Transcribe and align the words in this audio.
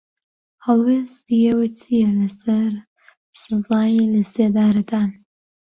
هەڵوێستی 0.65 1.41
ئێوە 1.45 1.67
چییە 1.79 2.09
لەسەر 2.19 2.71
سزای 3.41 3.99
لەسێدارەدان؟ 4.13 5.09